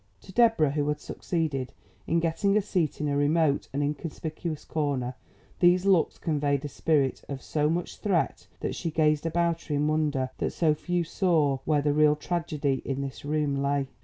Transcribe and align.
To 0.21 0.31
Deborah, 0.31 0.71
who 0.71 0.87
had 0.87 0.99
succeeded 0.99 1.73
in 2.07 2.19
getting 2.21 2.57
a 2.57 2.61
seat 2.63 2.99
in 2.99 3.07
a 3.07 3.15
remote 3.15 3.67
and 3.71 3.83
inconspicuous 3.83 4.65
corner, 4.65 5.13
these 5.59 5.85
looks 5.85 6.17
conveyed 6.17 6.65
a 6.65 6.67
spirit 6.67 7.23
of 7.29 7.39
so 7.43 7.69
much 7.69 7.97
threat 7.97 8.47
that 8.61 8.73
she 8.73 8.89
gazed 8.89 9.27
about 9.27 9.61
her 9.65 9.75
in 9.75 9.87
wonder 9.87 10.31
that 10.39 10.53
so 10.53 10.73
few 10.73 11.03
saw 11.03 11.59
where 11.65 11.83
the 11.83 11.93
real 11.93 12.15
tragedy 12.15 12.81
in 12.83 13.01
this 13.01 13.23
room 13.23 13.61
lay. 13.61 13.89